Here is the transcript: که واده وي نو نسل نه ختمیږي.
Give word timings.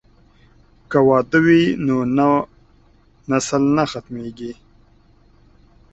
که 0.89 0.99
واده 1.07 1.39
وي 1.45 1.63
نو 1.85 1.97
نسل 3.29 3.63
نه 3.75 3.83
ختمیږي. 3.91 4.51